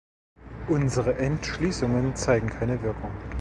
Unsere 0.67 1.17
Entschließungen 1.19 2.15
zeigen 2.15 2.47
keine 2.49 2.81
Wirkung. 2.81 3.11